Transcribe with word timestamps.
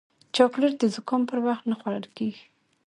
چاکلېټ 0.35 0.73
د 0.79 0.83
زکام 0.95 1.21
پر 1.29 1.37
وخت 1.47 1.63
نه 1.71 1.75
خوړل 1.79 2.05
کېږي. 2.17 2.43